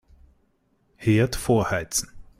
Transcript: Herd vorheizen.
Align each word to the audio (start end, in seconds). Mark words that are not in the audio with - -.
Herd 0.97 1.35
vorheizen. 1.35 2.09